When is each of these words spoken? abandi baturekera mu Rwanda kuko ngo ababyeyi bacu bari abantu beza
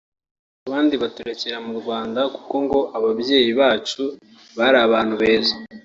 abandi 0.67 0.95
baturekera 1.03 1.57
mu 1.65 1.73
Rwanda 1.79 2.21
kuko 2.35 2.55
ngo 2.65 2.79
ababyeyi 2.97 3.51
bacu 3.59 4.01
bari 4.57 4.77
abantu 4.87 5.13
beza 5.21 5.55